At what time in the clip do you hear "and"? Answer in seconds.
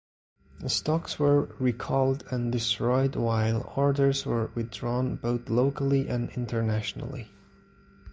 2.31-2.51, 6.09-6.31